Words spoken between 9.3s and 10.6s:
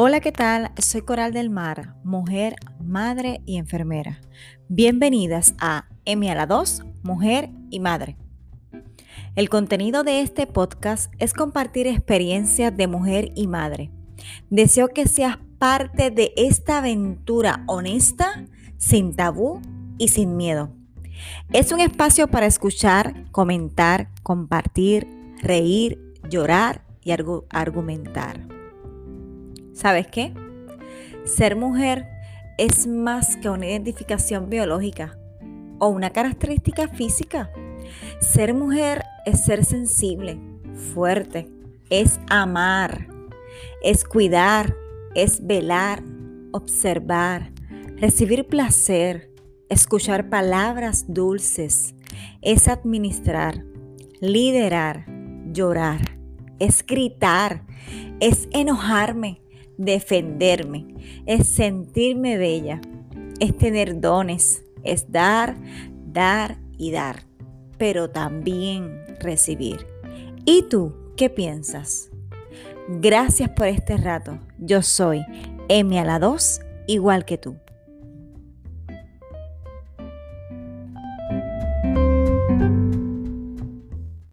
El contenido de este